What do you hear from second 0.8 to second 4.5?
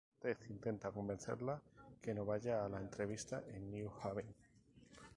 convencerla que no vaya a la entrevista en New Haven.